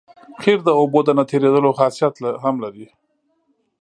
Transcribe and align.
قیر 0.41 0.59
د 0.65 0.69
اوبو 0.79 0.99
د 1.03 1.09
نه 1.17 1.23
تېرېدو 1.31 1.71
خاصیت 1.77 2.15
هم 2.43 2.55
لري 2.63 2.85